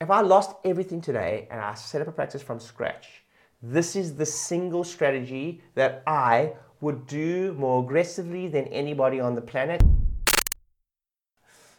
if 0.00 0.10
I 0.10 0.20
lost 0.20 0.54
everything 0.64 1.00
today 1.00 1.48
and 1.50 1.60
I 1.60 1.74
set 1.74 2.00
up 2.00 2.08
a 2.08 2.12
practice 2.12 2.42
from 2.42 2.60
scratch, 2.60 3.24
this 3.60 3.96
is 3.96 4.14
the 4.14 4.26
single 4.26 4.84
strategy 4.84 5.60
that 5.74 6.04
I 6.06 6.52
would 6.80 7.08
do 7.08 7.52
more 7.54 7.82
aggressively 7.82 8.46
than 8.46 8.66
anybody 8.68 9.18
on 9.18 9.34
the 9.34 9.40
planet. 9.40 9.82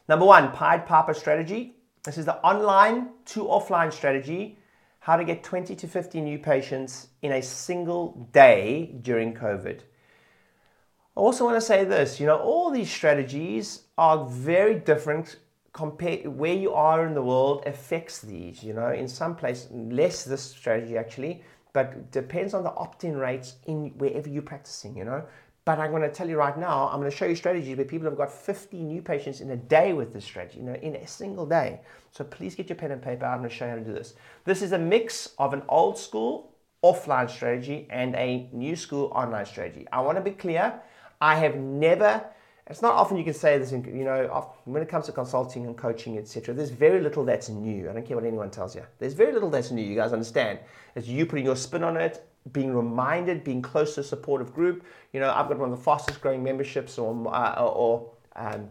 Number 0.09 0.25
one, 0.25 0.51
Pied 0.51 0.85
Piper 0.85 1.13
strategy. 1.13 1.77
This 2.03 2.17
is 2.17 2.25
the 2.25 2.35
online 2.43 3.11
to 3.27 3.45
offline 3.45 3.93
strategy. 3.93 4.57
How 4.99 5.15
to 5.15 5.23
get 5.23 5.43
20 5.43 5.75
to 5.75 5.87
50 5.87 6.19
new 6.19 6.39
patients 6.39 7.07
in 7.21 7.31
a 7.31 7.41
single 7.41 8.27
day 8.33 8.97
during 9.01 9.33
COVID. 9.33 9.79
I 9.79 11.21
also 11.21 11.45
want 11.45 11.55
to 11.55 11.61
say 11.61 11.85
this 11.85 12.19
you 12.19 12.25
know, 12.25 12.37
all 12.37 12.69
these 12.69 12.91
strategies 12.91 13.83
are 13.97 14.25
very 14.25 14.75
different 14.75 15.37
compare 15.73 16.17
where 16.29 16.53
you 16.53 16.73
are 16.73 17.05
in 17.05 17.13
the 17.13 17.21
world 17.21 17.63
affects 17.65 18.19
these 18.19 18.63
you 18.63 18.73
know 18.73 18.91
in 18.91 19.07
some 19.07 19.35
place 19.35 19.67
less 19.71 20.23
this 20.23 20.41
strategy 20.41 20.97
actually 20.97 21.43
but 21.73 22.11
depends 22.11 22.53
on 22.53 22.63
the 22.63 22.73
opt-in 22.73 23.15
rates 23.15 23.55
in 23.67 23.89
wherever 23.99 24.27
you're 24.27 24.41
practicing 24.41 24.97
you 24.97 25.05
know. 25.05 25.23
But 25.65 25.77
i'm 25.77 25.91
going 25.91 26.01
to 26.01 26.11
tell 26.11 26.27
you 26.27 26.37
right 26.37 26.57
now 26.57 26.87
i'm 26.87 26.99
going 26.99 27.11
to 27.11 27.15
show 27.15 27.25
you 27.25 27.35
strategies 27.35 27.77
where 27.77 27.85
people 27.85 28.09
have 28.09 28.17
got 28.17 28.31
50 28.31 28.77
new 28.77 29.01
patients 29.01 29.41
in 29.41 29.51
a 29.51 29.55
day 29.55 29.93
with 29.93 30.11
this 30.11 30.25
strategy 30.25 30.59
you 30.59 30.65
know 30.65 30.73
in 30.75 30.95
a 30.95 31.07
single 31.07 31.45
day. 31.45 31.81
So 32.11 32.23
please 32.23 32.55
get 32.55 32.69
your 32.69 32.75
pen 32.75 32.91
and 32.91 33.01
paper. 33.01 33.25
I'm 33.25 33.39
going 33.39 33.49
to 33.49 33.55
show 33.55 33.65
you 33.65 33.71
how 33.71 33.77
to 33.77 33.83
do 33.83 33.93
this. 33.93 34.15
This 34.45 34.63
is 34.63 34.71
a 34.71 34.79
mix 34.79 35.35
of 35.37 35.53
an 35.53 35.61
old 35.69 35.95
school 35.95 36.55
offline 36.83 37.29
strategy 37.29 37.85
and 37.91 38.15
a 38.15 38.49
new 38.51 38.75
school 38.75 39.11
online 39.13 39.45
strategy. 39.45 39.85
I 39.91 40.01
want 40.01 40.17
to 40.17 40.23
be 40.23 40.31
clear 40.31 40.81
i 41.21 41.35
have 41.35 41.55
never 41.55 42.23
it's 42.69 42.83
not 42.83 42.93
often 42.93 43.17
you 43.17 43.23
can 43.23 43.33
say 43.33 43.57
this, 43.57 43.71
in, 43.71 43.83
you 43.85 44.03
know, 44.03 44.53
when 44.65 44.83
it 44.83 44.89
comes 44.89 45.07
to 45.07 45.11
consulting 45.11 45.65
and 45.65 45.75
coaching, 45.75 46.19
etc. 46.19 46.53
There's 46.53 46.69
very 46.69 47.01
little 47.01 47.25
that's 47.25 47.49
new. 47.49 47.89
I 47.89 47.93
don't 47.93 48.05
care 48.05 48.15
what 48.15 48.25
anyone 48.25 48.51
tells 48.51 48.75
you. 48.75 48.83
There's 48.99 49.13
very 49.13 49.33
little 49.33 49.49
that's 49.49 49.71
new. 49.71 49.81
You 49.81 49.95
guys 49.95 50.13
understand? 50.13 50.59
It's 50.95 51.07
you 51.07 51.25
putting 51.25 51.45
your 51.45 51.55
spin 51.55 51.83
on 51.83 51.97
it, 51.97 52.29
being 52.51 52.75
reminded, 52.75 53.43
being 53.43 53.63
close 53.63 53.95
to 53.95 54.01
a 54.01 54.03
supportive 54.03 54.53
group. 54.53 54.85
You 55.13 55.19
know, 55.19 55.31
I've 55.31 55.47
got 55.47 55.57
one 55.57 55.71
of 55.71 55.77
the 55.77 55.83
fastest 55.83 56.21
growing 56.21 56.43
memberships 56.43 56.99
or, 56.99 57.33
uh, 57.33 57.65
or 57.65 58.11
um, 58.35 58.69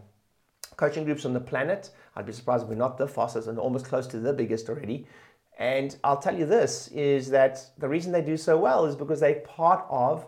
coaching 0.77 1.03
groups 1.03 1.25
on 1.25 1.33
the 1.33 1.41
planet. 1.41 1.89
I'd 2.15 2.25
be 2.25 2.31
surprised 2.31 2.63
if 2.63 2.69
we're 2.69 2.75
not 2.75 2.97
the 2.97 3.07
fastest 3.07 3.49
and 3.49 3.59
almost 3.59 3.85
close 3.85 4.07
to 4.07 4.19
the 4.19 4.31
biggest 4.31 4.69
already. 4.69 5.07
And 5.57 5.97
I'll 6.05 6.17
tell 6.17 6.37
you 6.37 6.45
this 6.45 6.87
is 6.87 7.29
that 7.31 7.69
the 7.77 7.89
reason 7.89 8.13
they 8.13 8.21
do 8.21 8.37
so 8.37 8.57
well 8.57 8.85
is 8.85 8.95
because 8.95 9.19
they're 9.19 9.41
part 9.41 9.85
of 9.89 10.25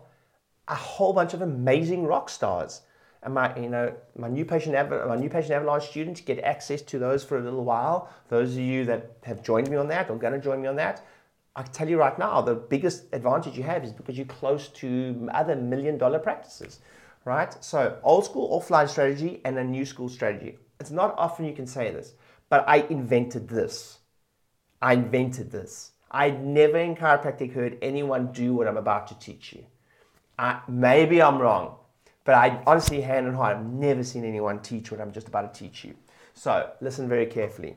a 0.67 0.75
whole 0.75 1.13
bunch 1.13 1.33
of 1.33 1.41
amazing 1.41 2.03
rock 2.03 2.29
stars 2.29 2.81
and 3.23 3.33
my 3.33 3.55
you 3.57 3.69
know 3.69 3.93
my 4.17 4.27
new 4.27 4.45
patient 4.45 4.73
my 5.07 5.15
new 5.15 5.29
patient 5.29 5.51
avalanche 5.51 5.87
students 5.89 6.21
get 6.21 6.39
access 6.39 6.81
to 6.81 6.99
those 6.99 7.23
for 7.23 7.37
a 7.37 7.41
little 7.41 7.63
while. 7.63 8.09
Those 8.29 8.53
of 8.53 8.59
you 8.59 8.85
that 8.85 9.11
have 9.23 9.43
joined 9.43 9.69
me 9.69 9.77
on 9.77 9.87
that 9.89 10.09
or 10.09 10.17
going 10.17 10.33
to 10.33 10.39
join 10.39 10.61
me 10.61 10.67
on 10.67 10.75
that 10.77 11.05
i 11.53 11.61
tell 11.61 11.89
you 11.89 11.97
right 11.97 12.17
now 12.17 12.39
the 12.41 12.55
biggest 12.55 13.03
advantage 13.11 13.57
you 13.57 13.63
have 13.63 13.83
is 13.83 13.91
because 13.91 14.15
you're 14.15 14.25
close 14.25 14.69
to 14.69 15.27
other 15.33 15.53
million 15.53 15.97
dollar 15.97 16.17
practices 16.17 16.79
right? 17.25 17.63
So 17.63 17.97
old 18.03 18.25
school 18.25 18.59
offline 18.59 18.89
strategy 18.89 19.41
and 19.45 19.57
a 19.57 19.63
new 19.63 19.85
school 19.85 20.09
strategy. 20.09 20.57
It's 20.79 20.91
not 20.91 21.13
often 21.17 21.45
you 21.45 21.53
can 21.53 21.67
say 21.67 21.91
this 21.91 22.13
but 22.49 22.67
i 22.67 22.77
invented 22.89 23.47
this. 23.47 23.99
I 24.81 24.93
invented 24.93 25.51
this. 25.51 25.91
I 26.09 26.31
never 26.31 26.77
in 26.77 26.95
chiropractic 26.95 27.53
heard 27.53 27.77
anyone 27.81 28.31
do 28.31 28.53
what 28.53 28.67
i'm 28.67 28.77
about 28.77 29.07
to 29.07 29.19
teach 29.19 29.53
you. 29.53 29.65
I, 30.39 30.61
maybe 30.67 31.21
i'm 31.21 31.37
wrong 31.39 31.75
but 32.23 32.35
I 32.35 32.61
honestly, 32.67 33.01
hand 33.01 33.27
on 33.27 33.33
heart, 33.33 33.57
I've 33.57 33.65
never 33.65 34.03
seen 34.03 34.23
anyone 34.25 34.59
teach 34.59 34.91
what 34.91 35.01
I'm 35.01 35.11
just 35.11 35.27
about 35.27 35.53
to 35.53 35.59
teach 35.59 35.83
you. 35.83 35.95
So 36.33 36.69
listen 36.81 37.09
very 37.09 37.25
carefully. 37.25 37.75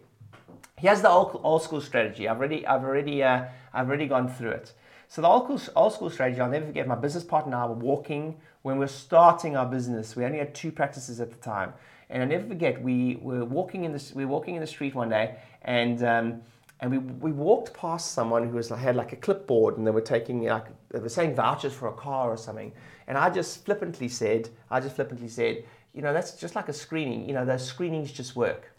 Here's 0.77 1.03
the 1.03 1.09
old, 1.09 1.41
old 1.43 1.63
school 1.63 1.81
strategy. 1.81 2.29
I've 2.29 2.39
already, 2.39 2.67
I've 2.67 2.83
already, 2.83 3.23
uh, 3.23 3.45
I've 3.73 3.89
already 3.89 4.07
gone 4.07 4.29
through 4.29 4.51
it. 4.51 4.73
So 5.09 5.23
the 5.23 5.29
old 5.29 5.45
school, 5.45 5.75
old 5.77 5.93
school 5.93 6.11
strategy, 6.11 6.41
I'll 6.41 6.51
never 6.51 6.67
forget. 6.67 6.87
My 6.87 6.95
business 6.95 7.25
partner 7.25 7.55
and 7.55 7.63
I 7.63 7.67
were 7.67 7.75
walking 7.75 8.37
when 8.63 8.77
we 8.77 8.81
were 8.81 8.89
starting 8.89 9.57
our 9.57 9.67
business. 9.67 10.17
We 10.17 10.25
only 10.25 10.39
had 10.39 10.55
two 10.55 10.73
practices 10.73 11.21
at 11.21 11.31
the 11.31 11.37
time, 11.37 11.73
and 12.11 12.23
I'll 12.23 12.29
never 12.29 12.47
forget. 12.47 12.83
We 12.83 13.19
were 13.23 13.45
walking 13.45 13.85
in 13.85 13.93
the 13.93 14.13
we 14.15 14.25
were 14.25 14.33
walking 14.33 14.57
in 14.57 14.61
the 14.61 14.67
street 14.67 14.95
one 14.95 15.11
day, 15.11 15.37
and 15.63 16.03
um, 16.03 16.43
and 16.85 16.93
we, 16.93 16.99
we 16.99 17.33
walked 17.33 17.73
past 17.73 18.13
someone 18.13 18.47
who 18.47 18.57
was 18.57 18.69
had 18.69 18.95
like 18.95 19.15
a 19.15 19.17
clipboard 19.17 19.79
and 19.79 19.87
they 19.87 19.91
were 19.91 20.03
taking 20.03 20.45
like 20.45 20.67
they 20.91 20.99
were 20.99 21.09
saying 21.09 21.35
vouchers 21.35 21.73
for 21.73 21.89
a 21.89 21.95
car 21.95 22.31
or 22.31 22.37
something. 22.37 22.75
And 23.07 23.17
i 23.17 23.31
just 23.31 23.65
flippantly 23.65 24.07
said 24.07 24.51
i 24.71 24.81
just 24.81 24.95
flippantly 24.95 25.29
said 25.29 25.65
you 25.95 26.03
know 26.03 26.13
that's 26.13 26.33
just 26.33 26.55
like 26.55 26.69
a 26.69 26.75
screening. 26.75 27.27
You 27.27 27.33
know 27.33 27.47
those 27.47 27.65
screenings 27.65 28.13
just 28.13 28.37
work. 28.37 28.71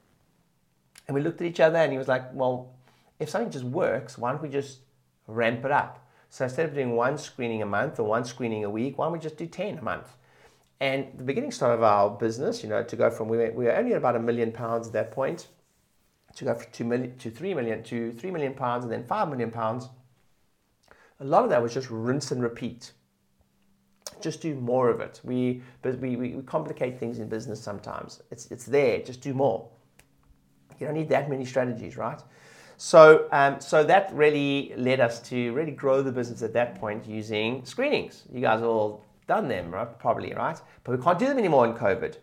And 1.07 1.15
we 1.15 1.21
looked 1.21 1.41
at 1.41 1.47
each 1.47 1.59
other 1.59 1.77
and 1.77 1.91
he 1.91 1.97
was 1.97 2.07
like 2.07 2.31
well 2.31 2.75
if 3.19 3.31
something 3.31 3.49
just 3.49 3.65
works 3.65 4.19
why 4.19 4.31
don't 4.31 4.43
we 4.43 4.49
just 4.49 4.81
ramp 5.25 5.65
it 5.65 5.71
up? 5.71 6.07
So 6.29 6.43
instead 6.43 6.69
of 6.69 6.75
doing 6.75 6.95
one 6.95 7.17
screening 7.17 7.63
a 7.63 7.65
month 7.65 7.99
or 7.99 8.03
one 8.03 8.23
screening 8.23 8.65
a 8.65 8.69
week 8.69 8.99
why 8.99 9.05
don't 9.05 9.13
we 9.13 9.19
just 9.19 9.37
do 9.37 9.47
10 9.47 9.79
a 9.79 9.81
month? 9.81 10.15
And 10.79 11.07
the 11.17 11.23
beginning 11.23 11.51
start 11.51 11.73
of 11.73 11.81
our 11.81 12.11
business 12.11 12.61
you 12.61 12.69
know 12.69 12.83
to 12.83 12.95
go 12.95 13.09
from 13.09 13.29
we 13.29 13.37
were, 13.37 13.51
we 13.51 13.65
were 13.65 13.75
only 13.75 13.93
at 13.93 13.97
about 13.97 14.15
a 14.15 14.19
million 14.19 14.51
pounds 14.51 14.85
at 14.85 14.93
that 14.93 15.09
point 15.09 15.47
to 16.35 16.45
go 16.45 16.53
from 16.53 16.71
two 16.71 16.83
million 16.83 17.17
to 17.17 17.31
three 17.31 17.53
million 17.53 17.83
to 17.83 18.11
three 18.13 18.31
million 18.31 18.53
pounds 18.53 18.83
and 18.83 18.93
then 18.93 19.05
five 19.05 19.29
million 19.29 19.51
pounds. 19.51 19.89
A 21.19 21.25
lot 21.25 21.43
of 21.43 21.49
that 21.49 21.61
was 21.61 21.73
just 21.73 21.89
rinse 21.89 22.31
and 22.31 22.43
repeat. 22.43 22.91
Just 24.21 24.41
do 24.41 24.53
more 24.55 24.89
of 24.89 24.99
it. 24.99 25.21
We 25.23 25.61
but 25.81 25.99
we, 25.99 26.15
we, 26.15 26.41
complicate 26.45 26.99
things 26.99 27.19
in 27.19 27.29
business 27.29 27.61
sometimes. 27.61 28.21
It's 28.31 28.51
it's 28.51 28.65
there. 28.65 28.99
Just 28.99 29.21
do 29.21 29.33
more. 29.33 29.69
You 30.79 30.87
don't 30.87 30.95
need 30.95 31.09
that 31.09 31.29
many 31.29 31.45
strategies, 31.45 31.95
right? 31.95 32.21
So, 32.77 33.27
um, 33.31 33.61
so 33.61 33.83
that 33.85 34.11
really 34.13 34.73
led 34.75 34.99
us 34.99 35.21
to 35.29 35.53
really 35.53 35.71
grow 35.71 36.01
the 36.01 36.11
business 36.11 36.41
at 36.41 36.51
that 36.53 36.75
point 36.79 37.07
using 37.07 37.63
screenings. 37.63 38.23
You 38.33 38.41
guys 38.41 38.61
all 38.61 39.05
done 39.27 39.47
them, 39.47 39.71
right? 39.71 39.97
Probably, 39.97 40.33
right? 40.33 40.59
But 40.83 40.97
we 40.97 41.03
can't 41.03 41.17
do 41.17 41.27
them 41.27 41.37
anymore 41.37 41.65
in 41.65 41.73
COVID. 41.73 42.17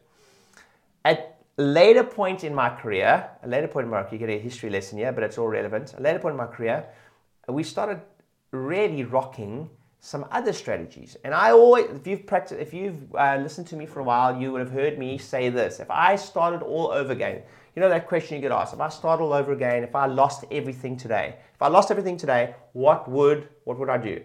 At 1.06 1.41
later 1.56 2.04
point 2.04 2.44
in 2.44 2.54
my 2.54 2.70
career, 2.70 3.28
a 3.42 3.48
later 3.48 3.68
point 3.68 3.84
in 3.84 3.90
my 3.90 4.02
career, 4.02 4.12
you 4.12 4.26
get 4.26 4.30
a 4.30 4.38
history 4.38 4.70
lesson 4.70 4.98
here, 4.98 5.12
but 5.12 5.22
it's 5.22 5.38
all 5.38 5.48
relevant. 5.48 5.94
A 5.98 6.00
later 6.00 6.18
point 6.18 6.32
in 6.32 6.38
my 6.38 6.46
career, 6.46 6.86
we 7.48 7.62
started 7.62 8.00
really 8.52 9.04
rocking 9.04 9.68
some 10.00 10.26
other 10.32 10.52
strategies. 10.52 11.16
And 11.24 11.32
I 11.32 11.52
always, 11.52 11.88
if 11.90 12.06
you've 12.06 12.26
practiced, 12.26 12.60
if 12.60 12.74
you've 12.74 13.14
uh, 13.14 13.38
listened 13.40 13.68
to 13.68 13.76
me 13.76 13.86
for 13.86 14.00
a 14.00 14.04
while, 14.04 14.36
you 14.36 14.50
would 14.50 14.60
have 14.60 14.72
heard 14.72 14.98
me 14.98 15.16
say 15.16 15.48
this. 15.48 15.78
If 15.78 15.90
I 15.90 16.16
started 16.16 16.62
all 16.62 16.90
over 16.90 17.12
again, 17.12 17.42
you 17.74 17.80
know 17.80 17.88
that 17.88 18.08
question 18.08 18.34
you 18.34 18.42
get 18.42 18.50
asked. 18.50 18.74
If 18.74 18.80
I 18.80 18.88
start 18.88 19.20
all 19.20 19.32
over 19.32 19.52
again, 19.52 19.84
if 19.84 19.94
I 19.94 20.06
lost 20.06 20.44
everything 20.50 20.96
today, 20.96 21.36
if 21.54 21.62
I 21.62 21.68
lost 21.68 21.90
everything 21.90 22.16
today, 22.16 22.56
what 22.72 23.08
would 23.08 23.48
what 23.64 23.78
would 23.78 23.88
I 23.88 23.96
do? 23.96 24.20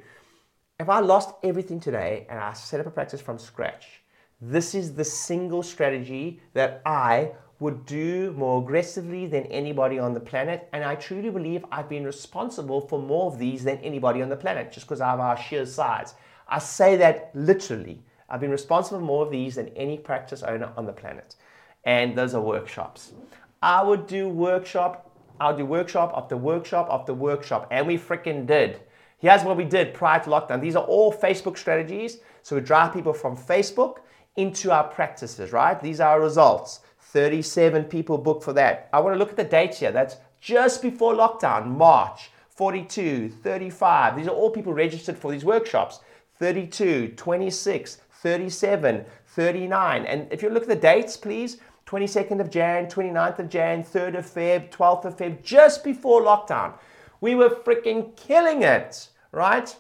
If 0.80 0.90
I 0.90 1.00
lost 1.00 1.36
everything 1.44 1.80
today 1.80 2.26
and 2.30 2.40
I 2.40 2.54
set 2.54 2.80
up 2.80 2.88
a 2.88 2.92
practice 2.92 3.22
from 3.22 3.38
scratch, 3.38 4.02
this 4.42 4.76
is 4.76 4.94
the 4.94 5.04
single 5.04 5.64
strategy 5.64 6.42
that 6.54 6.82
I 6.86 7.32
would 7.60 7.86
do 7.86 8.34
more 8.38 8.62
aggressively 8.62 9.26
than 9.26 9.44
anybody 9.46 9.98
on 9.98 10.14
the 10.14 10.20
planet. 10.20 10.70
And 10.74 10.84
I 10.84 10.96
truly 10.96 11.32
believe 11.32 11.66
I've 11.72 11.90
been 11.90 12.06
responsible 12.06 12.82
for 12.82 13.02
more 13.02 13.32
of 13.32 13.40
these 13.40 13.64
than 13.64 13.78
anybody 13.80 14.22
on 14.22 14.30
the 14.30 14.36
planet 14.36 14.72
just 14.72 14.86
because 14.86 15.02
of 15.02 15.20
our 15.20 15.38
sheer 15.38 15.66
size. 15.66 16.14
I 16.48 16.60
say 16.60 16.96
that 16.98 17.32
literally. 17.34 18.04
I've 18.30 18.42
been 18.42 18.52
responsible 18.52 19.00
for 19.00 19.06
more 19.06 19.26
of 19.26 19.32
these 19.32 19.56
than 19.56 19.70
any 19.70 19.98
practice 19.98 20.44
owner 20.44 20.72
on 20.78 20.86
the 20.86 20.94
planet. 20.94 21.36
And 21.84 22.16
those 22.16 22.36
are 22.36 22.42
workshops. 22.42 23.14
I 23.62 23.82
would 23.82 24.06
do 24.06 24.30
workshop, 24.30 25.10
I'll 25.40 25.58
do 25.58 25.66
workshop 25.66 26.14
after 26.16 26.38
workshop 26.38 26.90
after 26.92 27.14
workshop. 27.14 27.68
And 27.72 27.88
we 27.88 27.98
freaking 27.98 28.46
did. 28.46 28.82
Here's 29.18 29.44
what 29.44 29.58
we 29.58 29.66
did 29.66 29.96
prior 29.96 30.24
to 30.24 30.30
lockdown. 30.30 30.62
These 30.62 30.76
are 30.76 30.84
all 30.84 31.12
Facebook 31.12 31.58
strategies. 31.58 32.20
So 32.44 32.56
we 32.56 32.62
drive 32.62 32.94
people 32.94 33.14
from 33.14 33.36
Facebook 33.36 33.98
into 34.38 34.72
our 34.72 34.86
practices, 34.86 35.52
right? 35.52 35.80
These 35.80 36.00
are 36.00 36.14
our 36.14 36.22
results. 36.22 36.80
37 37.00 37.86
people 37.86 38.18
booked 38.18 38.44
for 38.44 38.54
that. 38.54 38.90
I 38.94 39.00
want 39.00 39.16
to 39.16 39.20
look 39.20 39.32
at 39.32 39.38
the 39.38 39.44
dates 39.44 39.80
here. 39.80 39.92
That's 39.92 40.18
just 40.40 40.82
before 40.82 41.14
lockdown, 41.14 41.68
March, 41.68 42.30
42, 42.50 43.30
35. 43.30 44.16
These 44.16 44.28
are 44.28 44.36
all 44.36 44.50
people 44.50 44.74
registered 44.74 45.18
for 45.18 45.32
these 45.32 45.46
workshops. 45.46 46.00
32, 46.40 47.10
26, 47.16 47.98
37, 48.12 49.06
39. 49.26 50.06
And 50.06 50.32
if 50.32 50.42
you 50.44 50.50
look 50.50 50.64
at 50.64 50.70
the 50.70 50.76
dates, 50.76 51.18
please, 51.18 51.58
22nd 51.88 52.42
of 52.42 52.50
Jan, 52.50 52.88
29th 52.88 53.40
of 53.40 53.50
Jan, 53.50 53.84
3rd 53.84 54.18
of 54.20 54.26
Feb, 54.26 54.70
12th 54.70 55.06
of 55.06 55.18
Feb, 55.18 55.42
just 55.42 55.84
before 55.84 56.22
lockdown. 56.22 56.74
We 57.22 57.34
were 57.34 57.50
freaking 57.50 58.16
killing 58.16 58.62
it, 58.62 59.10
right? 59.32 59.76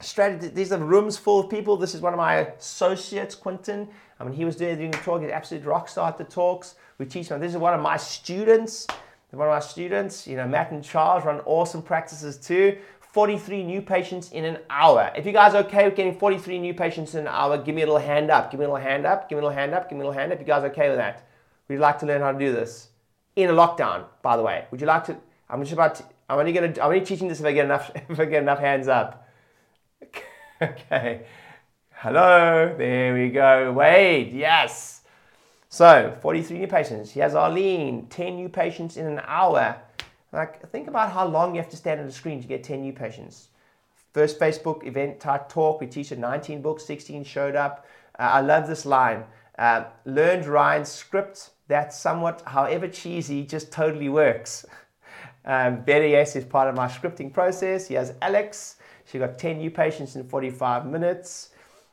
Strategy. 0.00 0.48
These 0.48 0.72
are 0.72 0.78
rooms 0.78 1.16
full 1.16 1.40
of 1.40 1.50
people. 1.50 1.76
This 1.76 1.94
is 1.94 2.00
one 2.00 2.12
of 2.12 2.18
my 2.18 2.36
associates, 2.36 3.34
Quinton. 3.34 3.88
I 4.18 4.24
mean, 4.24 4.34
he 4.34 4.44
was 4.44 4.56
doing, 4.56 4.76
doing 4.76 4.90
the 4.90 4.98
talk. 4.98 5.22
He's 5.22 5.30
absolute 5.30 5.64
rock 5.64 5.88
star 5.88 6.08
at 6.08 6.18
the 6.18 6.24
talks. 6.24 6.74
We 6.98 7.06
teach 7.06 7.28
him. 7.28 7.40
This 7.40 7.52
is 7.52 7.58
one 7.58 7.74
of 7.74 7.80
my 7.80 7.96
students. 7.96 8.86
One 9.30 9.46
of 9.46 9.54
my 9.54 9.60
students, 9.60 10.26
you 10.26 10.36
know, 10.36 10.46
Matt 10.48 10.72
and 10.72 10.82
Charles 10.82 11.24
run 11.24 11.40
awesome 11.46 11.82
practices 11.82 12.36
too. 12.36 12.76
43 13.12 13.62
new 13.62 13.80
patients 13.80 14.30
in 14.32 14.44
an 14.44 14.58
hour. 14.68 15.12
If 15.16 15.24
you 15.24 15.32
guys 15.32 15.54
are 15.54 15.64
okay 15.64 15.84
with 15.84 15.96
getting 15.96 16.16
43 16.16 16.58
new 16.58 16.74
patients 16.74 17.14
in 17.14 17.22
an 17.22 17.28
hour, 17.28 17.58
give 17.58 17.74
me 17.74 17.82
a 17.82 17.86
little 17.86 18.00
hand 18.00 18.30
up. 18.30 18.50
Give 18.50 18.58
me 18.58 18.66
a 18.66 18.68
little 18.68 18.84
hand 18.84 19.06
up. 19.06 19.28
Give 19.28 19.36
me 19.36 19.40
a 19.40 19.48
little 19.48 19.56
hand 19.56 19.72
up. 19.72 19.88
Give 19.88 19.98
me 19.98 20.04
a 20.04 20.06
little 20.06 20.18
hand 20.18 20.32
up. 20.32 20.40
If 20.40 20.46
You 20.46 20.52
guys 20.52 20.64
okay 20.64 20.88
with 20.88 20.98
that? 20.98 21.26
Would 21.68 21.74
you 21.74 21.80
like 21.80 21.98
to 22.00 22.06
learn 22.06 22.22
how 22.22 22.32
to 22.32 22.38
do 22.38 22.52
this 22.52 22.88
in 23.36 23.50
a 23.50 23.52
lockdown? 23.52 24.04
By 24.22 24.36
the 24.36 24.42
way, 24.42 24.64
would 24.70 24.80
you 24.80 24.86
like 24.86 25.04
to? 25.04 25.16
I'm 25.48 25.60
just 25.62 25.72
about. 25.72 25.94
To, 25.96 26.04
I'm 26.28 26.38
only 26.38 26.52
gonna. 26.52 26.68
I'm 26.68 26.86
only 26.86 27.00
teaching 27.00 27.28
this 27.28 27.40
if 27.40 27.46
I 27.46 27.52
get 27.52 27.64
enough. 27.64 27.90
If 28.08 28.18
I 28.18 28.24
get 28.24 28.42
enough 28.42 28.58
hands 28.58 28.88
up. 28.88 29.19
okay. 30.62 31.22
Hello. 31.90 32.74
There 32.76 33.14
we 33.14 33.30
go. 33.30 33.72
Wade. 33.72 34.32
Yes. 34.32 35.02
So 35.68 36.16
43 36.22 36.58
new 36.58 36.66
patients. 36.66 37.10
He 37.10 37.20
has 37.20 37.34
Arlene. 37.34 38.06
10 38.08 38.36
new 38.36 38.48
patients 38.48 38.96
in 38.96 39.06
an 39.06 39.20
hour. 39.24 39.76
Like 40.32 40.68
think 40.70 40.88
about 40.88 41.12
how 41.12 41.26
long 41.26 41.54
you 41.54 41.60
have 41.60 41.70
to 41.70 41.76
stand 41.76 42.00
on 42.00 42.06
the 42.06 42.12
screen 42.12 42.40
to 42.40 42.48
get 42.48 42.64
10 42.64 42.82
new 42.82 42.92
patients. 42.92 43.48
First 44.12 44.38
Facebook 44.38 44.86
event 44.86 45.20
type 45.20 45.48
talk. 45.48 45.80
We 45.80 45.86
teach 45.86 46.10
19 46.10 46.62
books. 46.62 46.84
16 46.84 47.24
showed 47.24 47.56
up. 47.56 47.86
Uh, 48.18 48.22
I 48.22 48.40
love 48.40 48.66
this 48.66 48.84
line. 48.84 49.24
Uh, 49.58 49.84
learned 50.04 50.46
Ryan's 50.46 50.88
script 50.88 51.50
that 51.68 51.92
somewhat, 51.92 52.42
however 52.46 52.88
cheesy, 52.88 53.44
just 53.44 53.72
totally 53.72 54.08
works. 54.08 54.66
Um, 55.42 55.80
Betty 55.80 56.14
S 56.14 56.36
is 56.36 56.44
part 56.44 56.68
of 56.68 56.74
my 56.74 56.86
scripting 56.86 57.32
process. 57.32 57.88
He 57.88 57.94
has 57.94 58.12
Alex. 58.20 58.76
She 59.10 59.18
got 59.18 59.38
10 59.38 59.58
new 59.58 59.70
patients 59.70 60.14
in 60.14 60.24
45 60.24 60.86
minutes. 60.86 61.50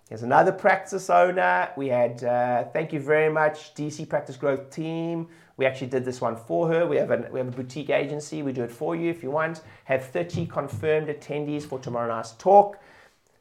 Here's 0.07 0.23
another 0.23 0.51
practice 0.51 1.09
owner. 1.09 1.69
We 1.75 1.87
had, 1.87 2.23
uh, 2.23 2.65
thank 2.65 2.93
you 2.93 2.99
very 2.99 3.31
much, 3.31 3.73
DC 3.73 4.07
Practice 4.07 4.37
Growth 4.37 4.69
Team. 4.69 5.27
We 5.57 5.65
actually 5.65 5.87
did 5.87 6.05
this 6.05 6.21
one 6.21 6.35
for 6.35 6.67
her. 6.67 6.85
We 6.85 6.97
have, 6.97 7.09
a, 7.09 7.27
we 7.31 7.39
have 7.39 7.47
a 7.47 7.51
boutique 7.51 7.89
agency. 7.89 8.43
We 8.43 8.53
do 8.53 8.63
it 8.63 8.71
for 8.71 8.95
you 8.95 9.09
if 9.09 9.23
you 9.23 9.31
want. 9.31 9.61
Have 9.85 10.05
30 10.05 10.45
confirmed 10.45 11.07
attendees 11.07 11.63
for 11.63 11.79
tomorrow 11.79 12.07
night's 12.07 12.33
talk. 12.33 12.77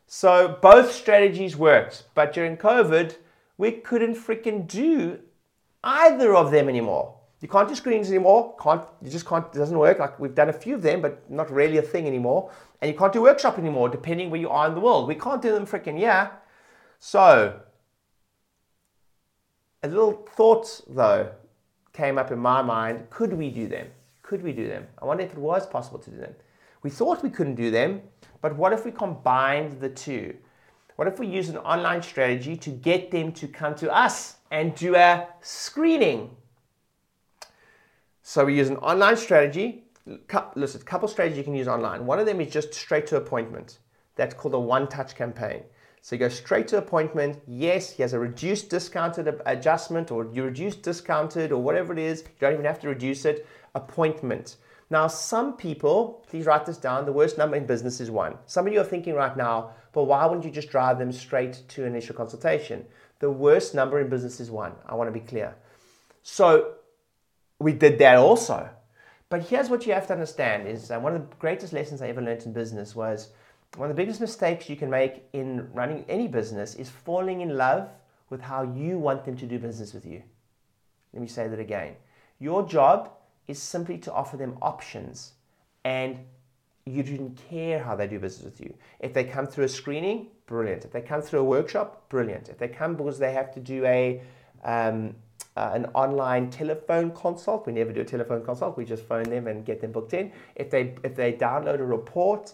So 0.07 0.59
both 0.63 0.91
strategies 0.91 1.57
worked. 1.57 2.05
But 2.15 2.33
during 2.33 2.57
COVID, 2.57 3.17
we 3.59 3.73
couldn't 3.73 4.15
freaking 4.15 4.67
do 4.67 5.21
either 5.85 6.35
of 6.35 6.51
them 6.51 6.71
anymore. 6.71 7.16
You 7.41 7.49
can't 7.49 7.69
do 7.69 7.75
screens 7.75 8.09
anymore. 8.09 8.57
Can't 8.63 8.83
you 9.03 9.11
just 9.11 9.27
can't? 9.27 9.47
It 9.55 9.59
doesn't 9.59 9.79
work. 9.79 9.99
Like 9.99 10.19
we've 10.19 10.35
done 10.35 10.49
a 10.49 10.53
few 10.53 10.75
of 10.75 10.83
them, 10.83 11.03
but 11.03 11.31
not 11.31 11.51
really 11.51 11.77
a 11.79 11.83
thing 11.83 12.07
anymore. 12.07 12.51
And 12.81 12.91
you 12.91 12.99
can't 12.99 13.13
do 13.13 13.23
workshop 13.23 13.59
anymore, 13.59 13.89
depending 13.89 14.31
where 14.31 14.41
you 14.41 14.49
are 14.49 14.67
in 14.69 14.75
the 14.75 14.81
world. 14.81 15.07
We 15.07 15.15
can't 15.15 15.43
do 15.43 15.53
them 15.53 15.67
freaking 15.67 16.01
yeah. 16.01 16.31
So 16.99 17.61
a 19.83 19.89
little 19.89 20.27
thought 20.35 20.81
though 20.89 21.31
came 21.93 22.17
up 22.19 22.31
in 22.31 22.39
my 22.39 22.63
mind. 22.63 23.09
Could 23.11 23.33
we 23.33 23.51
do 23.51 23.69
them? 23.69 23.89
Could 24.23 24.43
we 24.43 24.53
do 24.53 24.67
them? 24.67 24.87
I 25.01 25.05
wonder 25.05 25.23
if 25.23 25.33
it 25.33 25.39
was 25.39 25.67
possible 25.67 25.99
to 26.01 26.11
do 26.11 26.17
them. 26.17 26.35
We 26.83 26.91
thought 26.91 27.23
we 27.23 27.31
couldn't 27.31 27.55
do 27.57 27.71
them, 27.71 28.03
but 28.41 28.57
what 28.57 28.73
if 28.73 28.85
we 28.85 28.93
combined 28.93 29.81
the 29.81 29.89
two? 29.89 30.37
What 30.97 31.09
if 31.09 31.19
we 31.19 31.27
use 31.27 31.49
an 31.49 31.59
online 31.59 32.03
strategy 32.03 32.57
to 32.57 32.71
get 32.71 33.11
them 33.11 33.33
to 33.33 33.47
come 33.47 33.75
to 33.77 33.95
us 33.95 34.37
and 34.51 34.75
do 34.75 34.95
a 34.95 35.29
screening? 35.43 36.37
So 38.29 38.45
we 38.45 38.57
use 38.57 38.71
an 38.71 38.79
online 38.79 39.17
strategy. 39.17 39.85
Listen, 40.57 40.81
a 40.81 40.85
couple 40.85 41.07
strategies 41.07 41.39
you 41.39 41.45
can 41.45 41.55
use 41.55 41.69
online. 41.69 42.07
One 42.07 42.19
of 42.19 42.27
them 42.27 42.41
is 42.41 42.53
just 42.53 42.75
straight 42.75 43.07
to 43.07 43.19
appointment. 43.19 43.79
That's 44.17 44.35
called 44.35 44.55
a 44.55 44.59
one-touch 44.59 45.15
campaign. 45.15 45.63
So 46.03 46.17
you 46.17 46.19
go 46.19 46.29
straight 46.29 46.67
to 46.69 46.79
appointment. 46.79 47.39
Yes, 47.47 47.89
he 47.89 48.03
has 48.03 48.15
a 48.15 48.19
reduced 48.19 48.69
discounted 48.69 49.33
adjustment 49.47 50.11
or 50.11 50.29
you 50.33 50.43
reduced 50.43 50.83
discounted 50.83 51.53
or 51.53 51.63
whatever 51.63 51.93
it 51.93 52.01
is. 52.01 52.23
You 52.23 52.29
don't 52.41 52.55
even 52.55 52.65
have 52.65 52.81
to 52.81 52.89
reduce 52.89 53.25
it. 53.27 53.47
Appointment. 53.77 54.57
Now, 54.91 55.07
some 55.07 55.57
people, 55.57 56.25
please 56.29 56.47
write 56.47 56.67
this 56.67 56.79
down, 56.79 57.07
the 57.07 57.13
worst 57.13 57.39
number 57.39 57.55
in 57.55 57.65
business 57.65 58.01
is 58.01 58.11
one. 58.11 58.39
Some 58.47 58.67
of 58.67 58.73
you 58.73 58.81
are 58.81 58.85
thinking 58.85 59.15
right 59.15 59.37
now, 59.37 59.71
but 59.93 60.03
why 60.03 60.27
wouldn't 60.27 60.45
you 60.45 60.51
just 60.51 60.71
drive 60.71 60.99
them 60.99 61.13
straight 61.13 61.63
to 61.69 61.85
initial 61.85 62.17
consultation? 62.17 62.87
The 63.21 63.31
worst 63.31 63.73
number 63.73 64.01
in 64.01 64.09
business 64.09 64.41
is 64.41 64.51
one. 64.51 64.73
I 64.85 64.97
want 64.97 65.07
to 65.07 65.13
be 65.13 65.25
clear. 65.25 65.55
So 66.25 66.73
we 67.59 67.73
did 67.73 67.99
that 67.99 68.17
also. 68.17 68.69
But 69.29 69.43
here's 69.43 69.69
what 69.69 69.87
you 69.87 69.93
have 69.93 70.07
to 70.09 70.13
understand 70.13 70.69
is 70.69 70.91
uh, 70.91 71.01
one 71.01 71.15
of 71.17 71.29
the 71.29 71.37
greatest 71.37 71.73
lessons 71.73 72.01
I 72.01 72.09
ever 72.09 72.23
learned 72.23 72.45
in 72.45 72.53
business 72.53 72.95
was 72.95 73.31
one 73.77 73.91
of 73.91 73.97
the 73.97 74.01
biggest 74.01 74.21
mistakes 74.21 74.69
you 74.69 74.77
can 74.77 74.89
make 74.89 75.25
in 75.33 75.69
running 75.73 76.05
any 76.09 76.29
business 76.29 76.75
is 76.77 76.89
falling 76.89 77.41
in 77.41 77.57
love 77.57 77.89
with 78.31 78.41
how 78.41 78.63
you 78.63 78.99
want 78.99 79.25
them 79.25 79.37
to 79.37 79.47
do 79.47 79.59
business 79.59 79.93
with 79.93 80.07
you. 80.07 80.23
Let 81.13 81.23
me 81.23 81.29
say 81.29 81.49
that 81.49 81.59
again. 81.59 81.95
Your 82.39 82.67
job 82.67 83.11
is 83.49 83.61
simply 83.61 83.99
to 83.99 84.13
offer 84.13 84.37
them 84.37 84.59
options 84.63 85.33
and 85.85 86.19
you 86.85 87.03
didn't 87.03 87.41
care 87.49 87.83
how 87.83 87.97
they 87.97 88.07
do 88.07 88.19
business 88.19 88.45
with 88.45 88.61
you. 88.61 88.75
If 89.01 89.13
they 89.13 89.25
come 89.25 89.47
through 89.47 89.65
a 89.65 89.69
screening, 89.69 90.29
brilliant. 90.47 90.85
If 90.85 90.93
they 90.93 91.01
come 91.01 91.21
through 91.21 91.41
a 91.41 91.45
workshop, 91.45 92.09
brilliant. 92.09 92.49
If 92.49 92.59
they 92.59 92.69
come 92.69 92.95
because 92.95 93.19
they 93.19 93.33
have 93.33 93.53
to 93.55 93.61
do 93.61 93.85
a 93.85 94.23
um, 94.63 95.17
uh, 95.57 95.71
an 95.75 95.87
online 95.95 96.51
telephone 96.51 97.11
consult, 97.13 97.67
we 97.67 97.73
never 97.73 97.93
do 97.93 98.03
a 98.03 98.05
telephone 98.05 98.45
consult. 98.45 98.77
We 98.77 98.85
just 98.85 99.05
phone 99.05 99.25
them 99.25 99.47
and 99.47 99.65
get 99.65 99.81
them 99.81 99.93
booked 99.93 100.15
in. 100.15 100.33
If 100.55 100.71
they 100.71 100.95
if 101.03 101.17
they 101.17 101.33
download 101.33 101.81
a 101.81 101.85
report, 101.85 102.53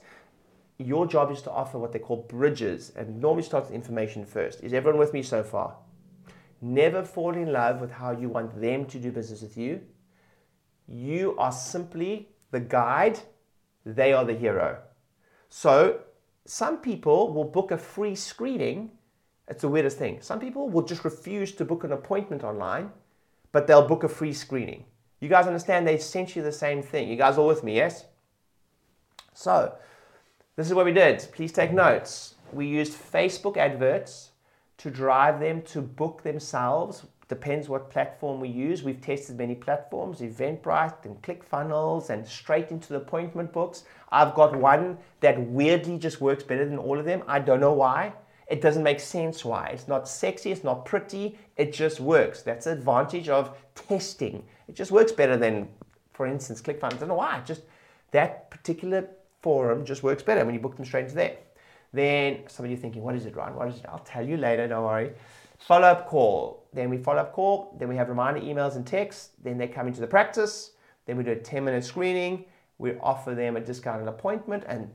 your 0.79 1.07
job 1.07 1.31
is 1.31 1.43
to 1.43 1.51
offer 1.51 1.79
what 1.79 1.93
they 1.93 1.99
call 1.99 2.27
bridges, 2.29 2.93
and 2.97 3.21
normally 3.21 3.43
starts 3.43 3.69
with 3.69 3.75
information 3.75 4.25
first. 4.25 4.63
Is 4.63 4.73
everyone 4.73 4.99
with 4.99 5.13
me 5.13 5.23
so 5.23 5.43
far? 5.43 5.77
Never 6.61 7.03
fall 7.03 7.35
in 7.35 7.53
love 7.53 7.81
with 7.81 7.91
how 7.91 8.13
you 8.13 8.29
want 8.29 8.61
them 8.61 8.85
to 8.87 8.99
do 8.99 9.11
business 9.11 9.43
with 9.43 9.57
you. 9.57 9.81
You 10.87 11.35
are 11.39 11.53
simply 11.53 12.29
the 12.53 12.61
guide 12.61 13.19
they 13.85 14.13
are 14.13 14.25
the 14.25 14.35
hero. 14.35 14.79
So 15.49 16.01
some 16.47 16.79
people 16.79 17.33
will 17.33 17.45
book 17.45 17.71
a 17.71 17.79
free 17.79 18.15
screening. 18.15 18.93
It's 19.53 19.61
the 19.61 19.69
weirdest 19.69 19.99
thing. 19.99 20.23
Some 20.23 20.41
people 20.41 20.71
will 20.71 20.81
just 20.81 21.05
refuse 21.05 21.53
to 21.53 21.65
book 21.67 21.85
an 21.85 21.93
appointment 21.93 22.43
online, 22.43 22.91
but 23.53 23.67
they'll 23.67 23.87
book 23.87 24.03
a 24.03 24.09
free 24.09 24.33
screening. 24.33 24.87
You 25.21 25.29
guys 25.29 25.47
understand 25.47 25.87
they're 25.87 25.95
essentially 25.95 26.43
the 26.43 26.51
same 26.51 26.83
thing. 26.83 27.07
You 27.07 27.17
guys 27.17 27.37
all 27.37 27.49
with 27.49 27.63
me, 27.63 27.77
yes? 27.77 28.07
So, 29.35 29.75
this 30.57 30.69
is 30.69 30.73
what 30.73 30.87
we 30.87 30.93
did. 30.95 31.29
Please 31.35 31.53
take 31.53 31.71
notes. 31.71 32.37
We 32.51 32.67
used 32.67 32.95
Facebook 32.95 33.59
adverts 33.59 34.31
to 34.79 34.91
drive 34.91 35.39
them 35.39 35.61
to 35.65 35.83
book 35.83 36.23
themselves 36.23 37.05
Depends 37.33 37.67
what 37.67 37.89
platform 37.89 38.41
we 38.41 38.49
use. 38.51 38.83
We've 38.83 39.01
tested 39.01 39.39
many 39.39 39.55
platforms, 39.55 40.21
Eventbrite 40.21 41.07
and 41.07 41.23
ClickFunnels 41.23 42.11
and 42.11 42.27
straight 42.27 42.71
into 42.71 42.91
the 42.91 42.97
appointment 42.97 43.55
books. 43.55 43.85
I've 44.11 44.35
got 44.35 44.55
one 44.55 44.99
that 45.21 45.41
weirdly 45.41 45.97
just 45.97 46.21
works 46.21 46.43
better 46.43 46.67
than 46.67 46.77
all 46.77 46.99
of 46.99 47.07
them. 47.07 47.23
I 47.27 47.39
don't 47.39 47.61
know 47.61 47.73
why. 47.73 48.13
It 48.53 48.61
doesn't 48.61 48.83
make 48.83 49.01
sense 49.01 49.47
why. 49.47 49.69
It's 49.69 49.89
not 49.89 50.07
sexy, 50.07 50.53
it's 50.53 50.63
not 50.63 50.85
pretty, 50.85 51.39
it 51.57 51.73
just 51.73 52.01
works. 52.01 52.43
That's 52.43 52.67
the 52.67 52.73
advantage 52.73 53.31
of 53.31 53.57
testing. 53.75 54.45
It 54.69 54.75
just 54.75 54.91
works 54.91 55.11
better 55.11 55.39
than, 55.39 55.71
for 56.13 56.27
instance, 56.27 56.61
ClickFunnels. 56.61 56.93
I 56.93 56.99
don't 56.99 57.09
know 57.09 57.15
why. 57.15 57.41
Just 57.47 57.63
that 58.11 58.51
particular 58.51 59.09
forum 59.41 59.87
just 59.87 60.03
works 60.03 60.23
better 60.23 60.44
when 60.44 60.53
you 60.53 60.61
book 60.61 60.77
them 60.77 60.85
straight 60.85 61.05
into 61.05 61.15
there. 61.15 61.39
Then 61.94 62.41
some 62.47 62.67
of 62.67 62.71
you 62.71 62.77
thinking, 62.77 63.03
what 63.03 63.15
is 63.15 63.25
it, 63.25 63.35
Ryan? 63.35 63.56
What 63.56 63.69
is 63.69 63.77
it? 63.77 63.87
I'll 63.89 64.01
tell 64.01 64.29
you 64.29 64.37
later, 64.37 64.69
don't 64.69 64.85
worry. 64.85 65.13
Follow 65.59 65.89
up 65.89 66.06
call. 66.06 66.69
Then 66.75 66.91
we 66.91 66.99
follow 66.99 67.23
up 67.23 67.32
call. 67.32 67.75
Then 67.79 67.89
we 67.89 67.97
have 67.97 68.11
reminder 68.11 68.41
emails 68.41 68.77
and 68.77 68.87
texts. 68.87 69.31
Then 69.43 69.56
they 69.56 69.67
come 69.67 69.87
into 69.87 70.03
the 70.03 70.06
practice. 70.06 70.73
Then 71.06 71.17
we 71.17 71.25
do 71.25 71.32
a 71.32 71.37
10 71.37 71.65
minute 71.65 71.87
screening. 71.87 72.44
We 72.77 72.99
offer 72.99 73.35
them 73.35 73.56
a 73.56 73.61
discounted 73.61 74.09
appointment 74.09 74.65
and 74.67 74.91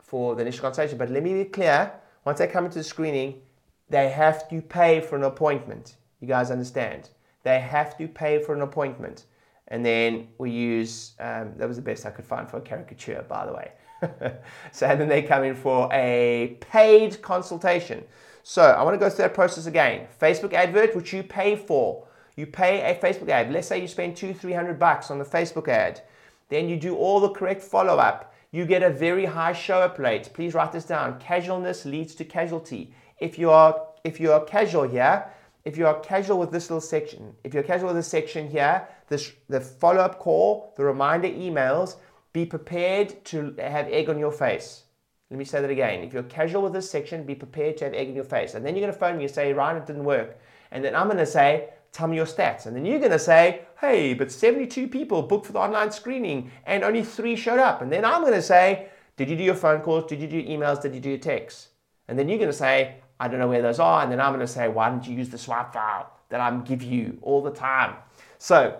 for 0.00 0.36
the 0.36 0.42
initial 0.42 0.62
consultation. 0.62 0.98
But 0.98 1.10
let 1.10 1.24
me 1.24 1.34
be 1.34 1.46
clear 1.46 1.92
once 2.26 2.38
they 2.40 2.48
come 2.48 2.64
into 2.64 2.78
the 2.78 2.84
screening, 2.84 3.40
they 3.88 4.08
have 4.08 4.48
to 4.48 4.60
pay 4.60 5.00
for 5.00 5.14
an 5.14 5.22
appointment. 5.22 5.96
You 6.20 6.26
guys 6.26 6.50
understand? 6.50 7.08
They 7.44 7.60
have 7.60 7.96
to 7.98 8.08
pay 8.08 8.42
for 8.42 8.52
an 8.52 8.62
appointment. 8.62 9.26
And 9.68 9.86
then 9.86 10.26
we 10.38 10.50
use, 10.50 11.12
um, 11.20 11.52
that 11.56 11.68
was 11.68 11.76
the 11.76 11.82
best 11.82 12.04
I 12.04 12.10
could 12.10 12.24
find 12.24 12.50
for 12.50 12.56
a 12.58 12.60
caricature, 12.60 13.24
by 13.28 13.46
the 13.46 13.52
way. 13.52 13.70
so 14.72 14.88
then 14.88 15.08
they 15.08 15.22
come 15.22 15.44
in 15.44 15.54
for 15.54 15.88
a 15.92 16.58
paid 16.60 17.22
consultation. 17.22 18.04
So 18.42 18.62
I 18.62 18.82
want 18.82 18.94
to 18.94 18.98
go 18.98 19.08
through 19.08 19.24
that 19.24 19.34
process 19.34 19.66
again. 19.66 20.08
Facebook 20.20 20.52
advert, 20.52 20.96
which 20.96 21.12
you 21.12 21.22
pay 21.22 21.54
for. 21.54 22.06
You 22.34 22.46
pay 22.46 22.90
a 22.90 22.98
Facebook 22.98 23.28
ad. 23.28 23.52
Let's 23.52 23.68
say 23.68 23.80
you 23.80 23.88
spend 23.88 24.16
two, 24.16 24.34
three 24.34 24.52
hundred 24.52 24.78
bucks 24.78 25.10
on 25.10 25.18
the 25.18 25.24
Facebook 25.24 25.68
ad. 25.68 26.02
Then 26.48 26.68
you 26.68 26.76
do 26.76 26.94
all 26.94 27.18
the 27.18 27.30
correct 27.30 27.62
follow 27.62 27.96
up. 27.96 28.34
You 28.50 28.64
get 28.64 28.82
a 28.82 28.90
very 28.90 29.24
high 29.24 29.52
show 29.52 29.80
up 29.80 29.98
rate. 29.98 30.30
Please 30.32 30.54
write 30.54 30.72
this 30.72 30.84
down. 30.84 31.18
Casualness 31.20 31.84
leads 31.84 32.14
to 32.16 32.24
casualty. 32.24 32.94
If 33.18 33.38
you 33.38 33.50
are 33.50 33.86
if 34.04 34.20
you 34.20 34.32
are 34.32 34.44
casual 34.44 34.88
here, 34.88 35.26
if 35.64 35.76
you 35.76 35.86
are 35.86 35.98
casual 36.00 36.38
with 36.38 36.52
this 36.52 36.70
little 36.70 36.80
section, 36.80 37.34
if 37.42 37.52
you're 37.52 37.62
casual 37.64 37.88
with 37.88 37.96
this 37.96 38.08
section 38.08 38.48
here, 38.48 38.86
this 39.08 39.32
the 39.48 39.60
follow 39.60 40.00
up 40.00 40.18
call, 40.18 40.72
the 40.76 40.84
reminder 40.84 41.28
emails, 41.28 41.96
be 42.32 42.46
prepared 42.46 43.24
to 43.24 43.54
have 43.58 43.88
egg 43.88 44.08
on 44.08 44.18
your 44.18 44.32
face. 44.32 44.84
Let 45.30 45.38
me 45.38 45.44
say 45.44 45.60
that 45.60 45.70
again. 45.70 46.04
If 46.04 46.12
you're 46.12 46.22
casual 46.22 46.62
with 46.62 46.72
this 46.72 46.88
section, 46.88 47.24
be 47.24 47.34
prepared 47.34 47.76
to 47.78 47.84
have 47.86 47.94
egg 47.94 48.08
in 48.08 48.14
your 48.14 48.24
face. 48.24 48.54
And 48.54 48.64
then 48.64 48.76
you're 48.76 48.82
going 48.82 48.92
to 48.92 48.98
phone 48.98 49.18
me 49.18 49.24
and 49.24 49.34
say, 49.34 49.52
Ryan, 49.52 49.78
it 49.78 49.86
didn't 49.86 50.04
work. 50.04 50.38
And 50.70 50.84
then 50.84 50.94
I'm 50.94 51.06
going 51.06 51.18
to 51.18 51.26
say, 51.26 51.70
tell 51.96 52.06
me 52.06 52.16
your 52.16 52.26
stats. 52.26 52.66
And 52.66 52.76
then 52.76 52.84
you're 52.84 52.98
going 52.98 53.10
to 53.10 53.18
say, 53.18 53.62
hey, 53.80 54.12
but 54.12 54.30
72 54.30 54.86
people 54.88 55.22
booked 55.22 55.46
for 55.46 55.52
the 55.52 55.58
online 55.58 55.90
screening 55.90 56.50
and 56.66 56.84
only 56.84 57.02
three 57.02 57.34
showed 57.36 57.58
up. 57.58 57.80
And 57.80 57.90
then 57.90 58.04
I'm 58.04 58.20
going 58.20 58.34
to 58.34 58.42
say, 58.42 58.88
did 59.16 59.30
you 59.30 59.36
do 59.36 59.42
your 59.42 59.54
phone 59.54 59.80
calls? 59.80 60.04
Did 60.04 60.20
you 60.20 60.28
do 60.28 60.42
emails? 60.42 60.82
Did 60.82 60.94
you 60.94 61.00
do 61.00 61.08
your 61.08 61.18
texts? 61.18 61.68
And 62.08 62.18
then 62.18 62.28
you're 62.28 62.38
going 62.38 62.50
to 62.50 62.56
say, 62.56 62.96
I 63.18 63.28
don't 63.28 63.40
know 63.40 63.48
where 63.48 63.62
those 63.62 63.80
are. 63.80 64.02
And 64.02 64.12
then 64.12 64.20
I'm 64.20 64.34
going 64.34 64.46
to 64.46 64.52
say, 64.52 64.68
why 64.68 64.90
didn't 64.90 65.06
you 65.06 65.16
use 65.16 65.30
the 65.30 65.38
swipe 65.38 65.72
file 65.72 66.12
that 66.28 66.38
I'm 66.38 66.64
give 66.64 66.82
you 66.82 67.18
all 67.22 67.42
the 67.42 67.50
time? 67.50 67.96
So 68.36 68.78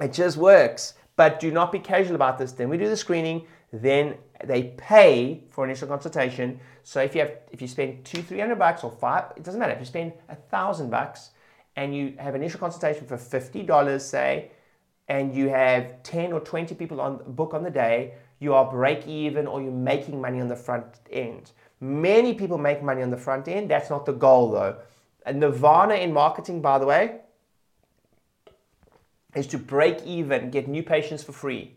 it 0.00 0.14
just 0.14 0.38
works. 0.38 0.94
But 1.16 1.40
do 1.40 1.50
not 1.50 1.70
be 1.70 1.80
casual 1.80 2.14
about 2.14 2.38
this. 2.38 2.52
Then 2.52 2.70
we 2.70 2.78
do 2.78 2.88
the 2.88 2.96
screening. 2.96 3.46
Then 3.74 4.14
they 4.42 4.74
pay 4.78 5.44
for 5.50 5.66
initial 5.66 5.86
consultation. 5.86 6.60
So 6.82 7.02
if 7.02 7.14
you 7.14 7.20
have, 7.20 7.32
if 7.52 7.60
you 7.60 7.68
spend 7.68 8.06
two, 8.06 8.22
three 8.22 8.38
hundred 8.38 8.58
bucks 8.58 8.84
or 8.84 8.90
five, 8.90 9.32
it 9.36 9.42
doesn't 9.42 9.60
matter. 9.60 9.72
If 9.72 9.80
you 9.80 9.84
spend 9.84 10.12
a 10.30 10.36
thousand 10.36 10.88
bucks 10.90 11.30
and 11.78 11.94
you 11.96 12.14
have 12.18 12.34
initial 12.34 12.58
consultation 12.58 13.06
for 13.06 13.16
fifty 13.16 13.62
dollars, 13.62 14.04
say, 14.04 14.50
and 15.06 15.34
you 15.38 15.48
have 15.48 16.02
ten 16.02 16.32
or 16.32 16.40
twenty 16.40 16.74
people 16.74 17.00
on 17.00 17.12
book 17.40 17.54
on 17.54 17.62
the 17.62 17.70
day, 17.70 18.14
you 18.40 18.52
are 18.52 18.68
break 18.68 19.06
even 19.06 19.46
or 19.46 19.62
you're 19.62 19.82
making 19.94 20.20
money 20.20 20.40
on 20.40 20.48
the 20.48 20.56
front 20.56 20.98
end. 21.12 21.52
Many 21.80 22.34
people 22.34 22.58
make 22.58 22.82
money 22.82 23.02
on 23.02 23.10
the 23.10 23.22
front 23.26 23.46
end. 23.46 23.70
That's 23.70 23.90
not 23.90 24.06
the 24.06 24.16
goal 24.26 24.50
though. 24.50 24.74
And 25.24 25.38
nirvana 25.38 25.94
in 25.94 26.12
marketing, 26.12 26.60
by 26.60 26.78
the 26.78 26.86
way, 26.86 27.20
is 29.36 29.46
to 29.48 29.58
break 29.58 30.02
even, 30.04 30.50
get 30.50 30.66
new 30.66 30.82
patients 30.82 31.22
for 31.22 31.32
free. 31.32 31.76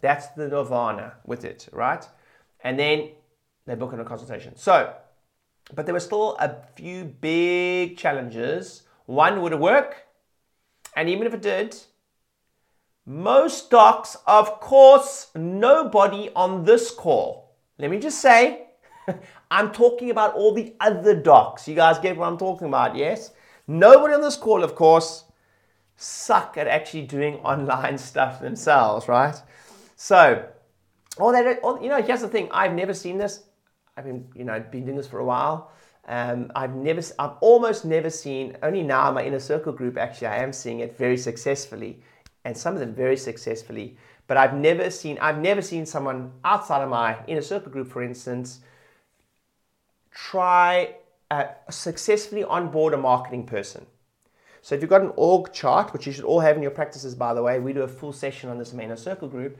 That's 0.00 0.28
the 0.28 0.46
nirvana 0.48 1.14
with 1.26 1.44
it, 1.44 1.68
right? 1.72 2.06
And 2.62 2.78
then 2.78 3.08
they 3.66 3.74
book 3.74 3.92
in 3.92 4.00
a 4.00 4.04
consultation. 4.04 4.56
So, 4.56 4.94
but 5.74 5.86
there 5.86 5.94
were 5.94 6.06
still 6.10 6.36
a 6.38 6.50
few 6.76 7.04
big 7.04 7.96
challenges. 7.96 8.84
One, 9.10 9.42
would 9.42 9.52
it 9.52 9.58
work? 9.58 10.06
And 10.94 11.08
even 11.08 11.26
if 11.26 11.34
it 11.34 11.42
did, 11.42 11.76
most 13.04 13.68
docs, 13.68 14.16
of 14.24 14.60
course, 14.60 15.32
nobody 15.34 16.30
on 16.36 16.64
this 16.64 16.92
call. 16.92 17.56
Let 17.76 17.90
me 17.90 17.98
just 17.98 18.20
say, 18.20 18.68
I'm 19.50 19.72
talking 19.72 20.10
about 20.10 20.34
all 20.34 20.54
the 20.54 20.74
other 20.78 21.20
docs. 21.20 21.66
You 21.66 21.74
guys 21.74 21.98
get 21.98 22.16
what 22.16 22.28
I'm 22.28 22.38
talking 22.38 22.68
about, 22.68 22.94
yes? 22.94 23.32
Nobody 23.66 24.14
on 24.14 24.20
this 24.20 24.36
call, 24.36 24.62
of 24.62 24.76
course, 24.76 25.24
suck 25.96 26.56
at 26.56 26.68
actually 26.68 27.02
doing 27.02 27.34
online 27.38 27.98
stuff 27.98 28.40
themselves, 28.40 29.08
right? 29.08 29.34
So, 29.96 30.48
all 31.18 31.32
that, 31.32 31.58
all, 31.64 31.82
you 31.82 31.88
know, 31.88 32.00
here's 32.00 32.20
the 32.20 32.28
thing. 32.28 32.48
I've 32.52 32.74
never 32.74 32.94
seen 32.94 33.18
this. 33.18 33.42
I've 33.96 34.04
been, 34.04 34.28
you 34.36 34.44
know, 34.44 34.60
been 34.60 34.84
doing 34.84 34.96
this 34.96 35.08
for 35.08 35.18
a 35.18 35.24
while. 35.24 35.72
Um, 36.06 36.50
I've 36.54 36.74
never, 36.74 37.02
I've 37.18 37.36
almost 37.40 37.84
never 37.84 38.10
seen. 38.10 38.56
Only 38.62 38.82
now, 38.82 39.10
my 39.12 39.24
inner 39.24 39.40
circle 39.40 39.72
group, 39.72 39.96
actually, 39.96 40.28
I 40.28 40.42
am 40.42 40.52
seeing 40.52 40.80
it 40.80 40.96
very 40.96 41.16
successfully, 41.16 42.02
and 42.44 42.56
some 42.56 42.74
of 42.74 42.80
them 42.80 42.94
very 42.94 43.16
successfully. 43.16 43.96
But 44.26 44.36
I've 44.36 44.54
never 44.54 44.90
seen, 44.90 45.18
I've 45.20 45.38
never 45.38 45.62
seen 45.62 45.84
someone 45.86 46.32
outside 46.44 46.82
of 46.82 46.88
my 46.88 47.18
inner 47.26 47.42
circle 47.42 47.70
group, 47.70 47.88
for 47.88 48.02
instance, 48.02 48.60
try 50.10 50.94
uh, 51.30 51.46
successfully 51.68 52.44
onboard 52.44 52.94
a 52.94 52.96
marketing 52.96 53.44
person. 53.46 53.86
So 54.62 54.74
if 54.74 54.80
you've 54.80 54.90
got 54.90 55.00
an 55.00 55.12
org 55.16 55.52
chart, 55.52 55.92
which 55.92 56.06
you 56.06 56.12
should 56.12 56.24
all 56.24 56.40
have 56.40 56.56
in 56.56 56.62
your 56.62 56.70
practices, 56.70 57.14
by 57.14 57.34
the 57.34 57.42
way, 57.42 57.58
we 57.60 57.72
do 57.72 57.82
a 57.82 57.88
full 57.88 58.12
session 58.12 58.50
on 58.50 58.58
this 58.58 58.72
in 58.72 58.80
inner 58.80 58.96
circle 58.96 59.28
group. 59.28 59.58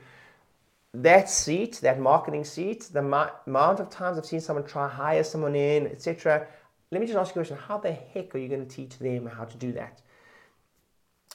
That 0.93 1.31
seat, 1.31 1.81
that 1.83 2.01
marketing 2.01 2.45
seat, 2.45 2.89
the 2.93 2.99
amount 2.99 3.81
of 3.81 3.91
times 3.91 4.19
I've 4.19 4.27
seen 4.27 4.41
someone 4.41 4.65
try 4.65 4.89
hire 4.89 5.23
someone 5.23 5.55
in, 5.55 5.87
etc. 5.87 6.49
Let 6.91 7.01
me 7.01 7.07
just 7.07 7.19
ask 7.19 7.35
you 7.35 7.41
a 7.41 7.45
question: 7.45 7.65
How 7.69 7.79
the 7.79 7.93
heck 7.93 8.35
are 8.35 8.39
you 8.39 8.49
going 8.49 8.67
to 8.67 8.75
teach 8.75 8.99
them 8.99 9.27
how 9.27 9.45
to 9.45 9.57
do 9.57 9.73
that? 9.73 10.03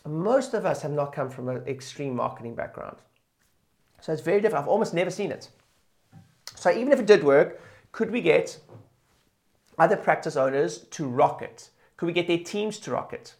Most 0.05 0.53
of 0.53 0.65
us 0.65 0.81
have 0.81 0.91
not 0.91 1.13
come 1.13 1.29
from 1.29 1.47
an 1.47 1.63
extreme 1.67 2.15
marketing 2.15 2.53
background, 2.53 2.97
so 4.01 4.12
it's 4.12 4.21
very 4.21 4.41
different. 4.41 4.63
I've 4.63 4.69
almost 4.69 4.93
never 4.93 5.09
seen 5.09 5.31
it. 5.31 5.50
So 6.55 6.69
even 6.71 6.91
if 6.91 7.00
it 7.00 7.05
did 7.05 7.24
work, 7.24 7.62
could 7.91 8.12
we 8.12 8.21
get 8.21 8.59
other 9.77 9.95
practice 9.95 10.35
owners 10.35 10.79
to 10.79 11.07
rock 11.07 11.41
it? 11.41 11.69
Could 11.95 12.07
we 12.07 12.13
get 12.13 12.27
their 12.27 12.39
teams 12.39 12.77
to 12.79 12.91
rock 12.91 13.13
it? 13.13 13.35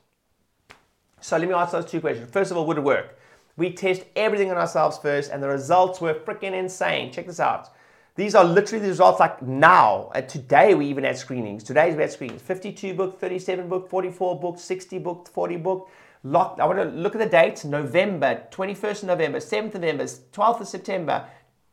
So 1.20 1.38
let 1.38 1.48
me 1.48 1.54
ask 1.54 1.74
those 1.74 1.86
two 1.86 2.00
questions. 2.00 2.30
First 2.32 2.52
of 2.52 2.58
all, 2.58 2.66
would 2.68 2.78
it 2.78 2.84
work? 2.84 3.18
We 3.58 3.72
test 3.72 4.04
everything 4.16 4.52
on 4.52 4.58
ourselves 4.58 4.98
first, 4.98 5.32
and 5.32 5.42
the 5.42 5.48
results 5.48 6.02
were 6.02 6.14
freaking 6.14 6.54
insane. 6.54 7.12
Check 7.12 7.28
this 7.28 7.40
out. 7.40 7.70
These 8.16 8.36
are 8.36 8.44
literally 8.44 8.82
the 8.82 8.90
results 8.90 9.20
like 9.20 9.42
now. 9.42 10.12
And 10.16 10.28
today 10.28 10.74
we 10.74 10.88
even 10.88 11.04
had 11.04 11.18
screenings. 11.18 11.64
Today's 11.64 11.96
we 11.96 12.02
had 12.02 12.12
screenings. 12.12 12.42
52 12.42 12.94
booked, 12.94 13.20
37 13.20 13.68
booked, 13.68 13.90
44 13.90 14.40
booked, 14.40 14.60
60 14.60 15.00
booked, 15.00 15.28
40 15.30 15.58
booked. 15.58 15.92
Locked. 16.24 16.60
I 16.60 16.66
want 16.66 16.80
to 16.80 16.86
look 16.86 17.14
at 17.14 17.20
the 17.20 17.30
dates. 17.30 17.66
November, 17.66 18.44
21st 18.52 19.04
of 19.04 19.08
November, 19.08 19.40
7th 19.40 19.76
of 19.76 19.82
November, 19.82 20.06
12th 20.06 20.62
of 20.62 20.68
September, 20.68 21.28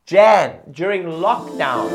Jan, 0.05 0.59
during 0.73 1.05
lockdown. 1.05 1.89